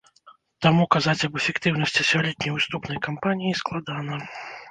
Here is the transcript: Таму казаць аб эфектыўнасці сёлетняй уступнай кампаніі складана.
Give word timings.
Таму 0.65 0.85
казаць 0.95 1.21
аб 1.27 1.33
эфектыўнасці 1.41 2.07
сёлетняй 2.11 2.55
уступнай 2.57 2.99
кампаніі 3.09 3.59
складана. 3.63 4.21